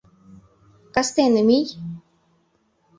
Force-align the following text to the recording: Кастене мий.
Кастене 0.93 1.41
мий. 1.47 1.67